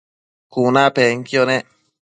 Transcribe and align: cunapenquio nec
cunapenquio 0.53 1.41
nec 1.49 1.65